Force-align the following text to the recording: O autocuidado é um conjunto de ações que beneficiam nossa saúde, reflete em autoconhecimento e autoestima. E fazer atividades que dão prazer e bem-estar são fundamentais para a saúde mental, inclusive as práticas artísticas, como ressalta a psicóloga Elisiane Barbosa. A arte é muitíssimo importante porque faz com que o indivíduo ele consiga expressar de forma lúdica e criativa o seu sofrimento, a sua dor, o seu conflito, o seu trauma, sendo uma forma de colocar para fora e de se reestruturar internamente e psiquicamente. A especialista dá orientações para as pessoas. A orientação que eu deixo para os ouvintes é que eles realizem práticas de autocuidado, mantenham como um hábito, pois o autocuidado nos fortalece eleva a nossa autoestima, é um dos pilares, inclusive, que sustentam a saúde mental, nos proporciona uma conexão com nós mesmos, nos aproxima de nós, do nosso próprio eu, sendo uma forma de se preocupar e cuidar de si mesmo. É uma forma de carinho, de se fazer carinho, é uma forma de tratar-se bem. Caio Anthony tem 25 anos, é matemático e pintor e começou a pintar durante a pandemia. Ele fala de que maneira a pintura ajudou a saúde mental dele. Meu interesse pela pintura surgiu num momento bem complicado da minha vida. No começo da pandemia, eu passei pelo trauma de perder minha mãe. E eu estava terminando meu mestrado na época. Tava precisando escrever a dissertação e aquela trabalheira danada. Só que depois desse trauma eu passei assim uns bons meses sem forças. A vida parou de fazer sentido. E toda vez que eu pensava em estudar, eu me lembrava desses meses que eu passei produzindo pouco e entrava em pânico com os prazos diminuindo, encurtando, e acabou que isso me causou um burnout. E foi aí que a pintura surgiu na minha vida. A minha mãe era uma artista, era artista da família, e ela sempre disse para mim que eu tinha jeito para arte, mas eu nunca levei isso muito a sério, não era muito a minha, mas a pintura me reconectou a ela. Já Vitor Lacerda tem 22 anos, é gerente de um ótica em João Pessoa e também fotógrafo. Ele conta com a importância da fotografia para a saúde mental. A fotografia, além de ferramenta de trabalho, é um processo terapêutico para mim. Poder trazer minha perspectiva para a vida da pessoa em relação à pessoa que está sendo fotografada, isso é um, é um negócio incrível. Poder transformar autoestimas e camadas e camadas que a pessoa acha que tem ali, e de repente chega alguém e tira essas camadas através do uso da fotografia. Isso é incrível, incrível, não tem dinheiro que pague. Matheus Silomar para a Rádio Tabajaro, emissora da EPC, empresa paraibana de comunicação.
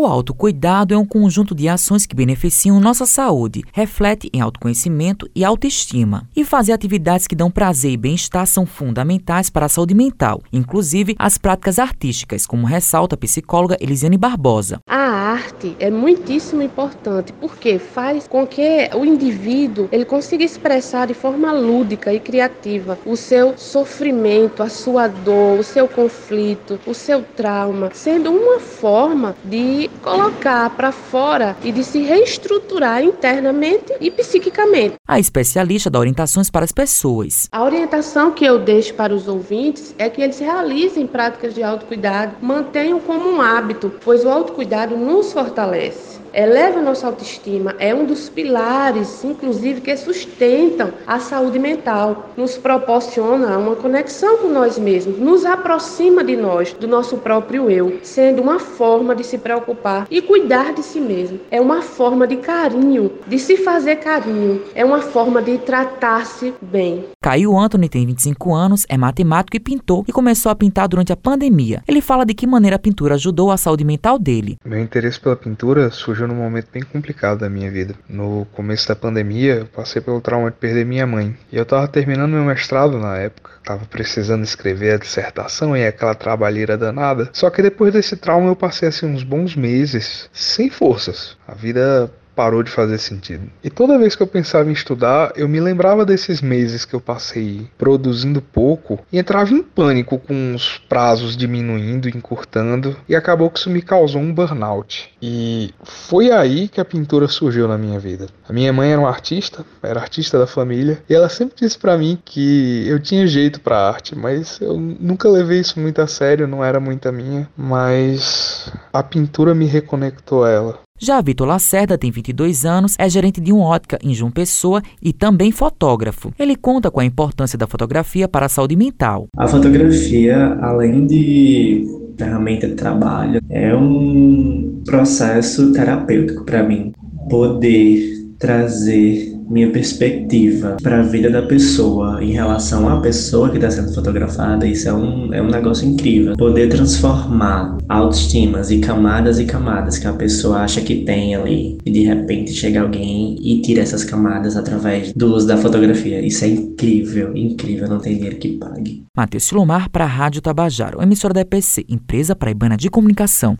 O 0.00 0.06
autocuidado 0.06 0.94
é 0.94 0.96
um 0.96 1.04
conjunto 1.04 1.56
de 1.56 1.68
ações 1.68 2.06
que 2.06 2.14
beneficiam 2.14 2.78
nossa 2.78 3.04
saúde, 3.04 3.64
reflete 3.72 4.30
em 4.32 4.40
autoconhecimento 4.40 5.28
e 5.34 5.44
autoestima. 5.44 6.22
E 6.36 6.44
fazer 6.44 6.70
atividades 6.70 7.26
que 7.26 7.34
dão 7.34 7.50
prazer 7.50 7.90
e 7.90 7.96
bem-estar 7.96 8.46
são 8.46 8.64
fundamentais 8.64 9.50
para 9.50 9.66
a 9.66 9.68
saúde 9.68 9.94
mental, 9.94 10.40
inclusive 10.52 11.16
as 11.18 11.36
práticas 11.36 11.80
artísticas, 11.80 12.46
como 12.46 12.64
ressalta 12.64 13.16
a 13.16 13.18
psicóloga 13.18 13.76
Elisiane 13.80 14.16
Barbosa. 14.16 14.78
A 14.88 15.07
arte 15.38 15.76
é 15.78 15.90
muitíssimo 15.90 16.62
importante 16.62 17.32
porque 17.34 17.78
faz 17.78 18.26
com 18.26 18.46
que 18.46 18.90
o 18.94 19.04
indivíduo 19.04 19.88
ele 19.92 20.04
consiga 20.04 20.44
expressar 20.44 21.06
de 21.06 21.14
forma 21.14 21.52
lúdica 21.52 22.12
e 22.12 22.18
criativa 22.18 22.98
o 23.06 23.16
seu 23.16 23.56
sofrimento, 23.56 24.62
a 24.62 24.68
sua 24.68 25.06
dor, 25.06 25.60
o 25.60 25.62
seu 25.62 25.86
conflito, 25.86 26.80
o 26.86 26.94
seu 26.94 27.22
trauma, 27.36 27.90
sendo 27.94 28.30
uma 28.30 28.58
forma 28.58 29.36
de 29.44 29.88
colocar 30.02 30.70
para 30.70 30.90
fora 30.90 31.56
e 31.62 31.70
de 31.70 31.84
se 31.84 32.00
reestruturar 32.02 33.02
internamente 33.02 33.92
e 34.00 34.10
psiquicamente. 34.10 34.94
A 35.06 35.20
especialista 35.20 35.88
dá 35.88 35.98
orientações 35.98 36.50
para 36.50 36.64
as 36.64 36.72
pessoas. 36.72 37.48
A 37.52 37.62
orientação 37.62 38.32
que 38.32 38.44
eu 38.44 38.58
deixo 38.58 38.94
para 38.94 39.14
os 39.14 39.28
ouvintes 39.28 39.94
é 39.98 40.08
que 40.10 40.20
eles 40.20 40.38
realizem 40.38 41.06
práticas 41.06 41.54
de 41.54 41.62
autocuidado, 41.62 42.36
mantenham 42.42 42.98
como 43.00 43.28
um 43.30 43.40
hábito, 43.40 43.92
pois 44.04 44.24
o 44.24 44.28
autocuidado 44.28 44.96
nos 44.96 45.27
fortalece 45.32 46.17
eleva 46.32 46.78
a 46.78 46.82
nossa 46.82 47.06
autoestima, 47.06 47.74
é 47.78 47.94
um 47.94 48.04
dos 48.04 48.28
pilares, 48.28 49.24
inclusive, 49.24 49.80
que 49.80 49.96
sustentam 49.96 50.92
a 51.06 51.18
saúde 51.18 51.58
mental, 51.58 52.30
nos 52.36 52.56
proporciona 52.56 53.58
uma 53.58 53.76
conexão 53.76 54.38
com 54.38 54.48
nós 54.48 54.78
mesmos, 54.78 55.18
nos 55.18 55.44
aproxima 55.44 56.22
de 56.24 56.36
nós, 56.36 56.72
do 56.72 56.86
nosso 56.86 57.18
próprio 57.18 57.70
eu, 57.70 57.98
sendo 58.02 58.42
uma 58.42 58.58
forma 58.58 59.14
de 59.14 59.24
se 59.24 59.38
preocupar 59.38 60.06
e 60.10 60.20
cuidar 60.20 60.72
de 60.72 60.82
si 60.82 61.00
mesmo. 61.00 61.40
É 61.50 61.60
uma 61.60 61.82
forma 61.82 62.26
de 62.26 62.36
carinho, 62.36 63.12
de 63.26 63.38
se 63.38 63.56
fazer 63.56 63.96
carinho, 63.96 64.62
é 64.74 64.84
uma 64.84 65.00
forma 65.00 65.42
de 65.42 65.58
tratar-se 65.58 66.54
bem. 66.60 67.04
Caio 67.22 67.58
Anthony 67.58 67.88
tem 67.88 68.06
25 68.06 68.54
anos, 68.54 68.86
é 68.88 68.96
matemático 68.96 69.56
e 69.56 69.60
pintor 69.60 70.04
e 70.06 70.12
começou 70.12 70.50
a 70.50 70.54
pintar 70.54 70.88
durante 70.88 71.12
a 71.12 71.16
pandemia. 71.16 71.82
Ele 71.86 72.00
fala 72.00 72.24
de 72.24 72.34
que 72.34 72.46
maneira 72.46 72.76
a 72.76 72.78
pintura 72.78 73.14
ajudou 73.14 73.50
a 73.50 73.56
saúde 73.56 73.84
mental 73.84 74.18
dele. 74.18 74.56
Meu 74.64 74.80
interesse 74.80 75.20
pela 75.20 75.36
pintura 75.36 75.90
surgiu 75.90 76.17
num 76.26 76.34
momento 76.34 76.68
bem 76.72 76.82
complicado 76.82 77.40
da 77.40 77.48
minha 77.48 77.70
vida. 77.70 77.94
No 78.08 78.46
começo 78.52 78.88
da 78.88 78.96
pandemia, 78.96 79.56
eu 79.56 79.66
passei 79.66 80.00
pelo 80.00 80.20
trauma 80.20 80.50
de 80.50 80.56
perder 80.56 80.84
minha 80.84 81.06
mãe. 81.06 81.36
E 81.52 81.56
eu 81.56 81.62
estava 81.62 81.86
terminando 81.86 82.32
meu 82.32 82.44
mestrado 82.44 82.98
na 82.98 83.18
época. 83.18 83.50
Tava 83.64 83.84
precisando 83.86 84.44
escrever 84.44 84.94
a 84.94 84.98
dissertação 84.98 85.76
e 85.76 85.86
aquela 85.86 86.14
trabalheira 86.14 86.76
danada. 86.76 87.28
Só 87.32 87.50
que 87.50 87.62
depois 87.62 87.92
desse 87.92 88.16
trauma 88.16 88.48
eu 88.48 88.56
passei 88.56 88.88
assim 88.88 89.06
uns 89.06 89.22
bons 89.22 89.54
meses 89.54 90.28
sem 90.32 90.70
forças. 90.70 91.36
A 91.46 91.54
vida 91.54 92.10
parou 92.38 92.62
de 92.62 92.70
fazer 92.70 92.98
sentido. 92.98 93.50
E 93.64 93.68
toda 93.68 93.98
vez 93.98 94.14
que 94.14 94.22
eu 94.22 94.26
pensava 94.28 94.70
em 94.70 94.72
estudar, 94.72 95.32
eu 95.34 95.48
me 95.48 95.58
lembrava 95.58 96.06
desses 96.06 96.40
meses 96.40 96.84
que 96.84 96.94
eu 96.94 97.00
passei 97.00 97.66
produzindo 97.76 98.40
pouco 98.40 99.00
e 99.12 99.18
entrava 99.18 99.52
em 99.52 99.60
pânico 99.60 100.20
com 100.20 100.54
os 100.54 100.78
prazos 100.88 101.36
diminuindo, 101.36 102.08
encurtando, 102.08 102.96
e 103.08 103.16
acabou 103.16 103.50
que 103.50 103.58
isso 103.58 103.68
me 103.68 103.82
causou 103.82 104.22
um 104.22 104.32
burnout. 104.32 105.10
E 105.20 105.74
foi 105.82 106.30
aí 106.30 106.68
que 106.68 106.80
a 106.80 106.84
pintura 106.84 107.26
surgiu 107.26 107.66
na 107.66 107.76
minha 107.76 107.98
vida. 107.98 108.28
A 108.48 108.52
minha 108.52 108.72
mãe 108.72 108.92
era 108.92 109.00
uma 109.00 109.10
artista, 109.10 109.66
era 109.82 109.98
artista 109.98 110.38
da 110.38 110.46
família, 110.46 111.02
e 111.10 111.14
ela 111.14 111.28
sempre 111.28 111.56
disse 111.56 111.76
para 111.76 111.98
mim 111.98 112.16
que 112.24 112.86
eu 112.86 113.00
tinha 113.00 113.26
jeito 113.26 113.60
para 113.60 113.88
arte, 113.88 114.16
mas 114.16 114.60
eu 114.60 114.78
nunca 114.78 115.28
levei 115.28 115.58
isso 115.58 115.80
muito 115.80 116.00
a 116.00 116.06
sério, 116.06 116.46
não 116.46 116.64
era 116.64 116.78
muito 116.78 117.08
a 117.08 117.10
minha, 117.10 117.48
mas 117.56 118.47
a 118.92 119.02
pintura 119.02 119.54
me 119.54 119.66
reconectou 119.66 120.44
a 120.44 120.50
ela. 120.50 120.78
Já 121.00 121.20
Vitor 121.20 121.46
Lacerda 121.46 121.96
tem 121.96 122.10
22 122.10 122.64
anos, 122.64 122.96
é 122.98 123.08
gerente 123.08 123.40
de 123.40 123.52
um 123.52 123.60
ótica 123.60 123.98
em 124.02 124.12
João 124.12 124.32
Pessoa 124.32 124.82
e 125.00 125.12
também 125.12 125.52
fotógrafo. 125.52 126.32
Ele 126.36 126.56
conta 126.56 126.90
com 126.90 126.98
a 126.98 127.04
importância 127.04 127.56
da 127.56 127.68
fotografia 127.68 128.26
para 128.26 128.46
a 128.46 128.48
saúde 128.48 128.74
mental. 128.74 129.28
A 129.36 129.46
fotografia, 129.46 130.58
além 130.60 131.06
de 131.06 131.86
ferramenta 132.18 132.66
de 132.66 132.74
trabalho, 132.74 133.40
é 133.48 133.74
um 133.76 134.82
processo 134.84 135.72
terapêutico 135.72 136.44
para 136.44 136.64
mim. 136.64 136.92
Poder 137.30 138.17
trazer 138.38 139.38
minha 139.48 139.70
perspectiva 139.70 140.76
para 140.82 141.00
a 141.00 141.02
vida 141.02 141.30
da 141.30 141.42
pessoa 141.42 142.22
em 142.22 142.32
relação 142.32 142.88
à 142.88 143.00
pessoa 143.00 143.48
que 143.48 143.56
está 143.56 143.70
sendo 143.70 143.94
fotografada, 143.94 144.66
isso 144.66 144.88
é 144.88 144.92
um, 144.92 145.32
é 145.32 145.42
um 145.42 145.48
negócio 145.48 145.88
incrível. 145.88 146.36
Poder 146.36 146.68
transformar 146.68 147.78
autoestimas 147.88 148.70
e 148.70 148.78
camadas 148.78 149.40
e 149.40 149.46
camadas 149.46 149.98
que 149.98 150.06
a 150.06 150.12
pessoa 150.12 150.58
acha 150.58 150.80
que 150.80 150.96
tem 151.04 151.34
ali, 151.34 151.78
e 151.84 151.90
de 151.90 152.02
repente 152.02 152.52
chega 152.52 152.82
alguém 152.82 153.36
e 153.40 153.60
tira 153.62 153.80
essas 153.80 154.04
camadas 154.04 154.56
através 154.56 155.12
do 155.14 155.34
uso 155.34 155.46
da 155.46 155.56
fotografia. 155.56 156.20
Isso 156.20 156.44
é 156.44 156.48
incrível, 156.48 157.34
incrível, 157.34 157.88
não 157.88 157.98
tem 157.98 158.16
dinheiro 158.16 158.36
que 158.36 158.58
pague. 158.58 159.04
Matheus 159.16 159.44
Silomar 159.44 159.90
para 159.90 160.04
a 160.04 160.08
Rádio 160.08 160.42
Tabajaro, 160.42 161.02
emissora 161.02 161.34
da 161.34 161.40
EPC, 161.40 161.84
empresa 161.88 162.36
paraibana 162.36 162.76
de 162.76 162.90
comunicação. 162.90 163.56